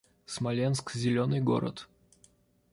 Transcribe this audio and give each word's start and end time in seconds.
Смоленск— 0.25 0.93
зелёный 0.95 1.41
город 1.41 1.87